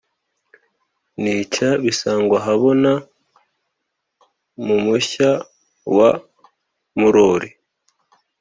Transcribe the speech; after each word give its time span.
Nica 1.21 1.67
Bisangwahabona 1.83 2.91
mu 4.65 4.77
Mushya 4.85 5.31
wa 5.97 6.09
Murori 6.99 7.49